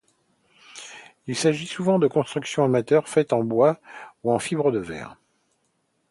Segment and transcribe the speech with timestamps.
[1.27, 3.79] Il s’agit souvent de constructions amateur faites en bois
[4.23, 5.15] ou en fibre de verre.